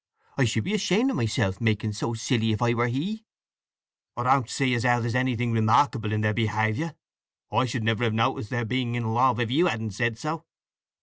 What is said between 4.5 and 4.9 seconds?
as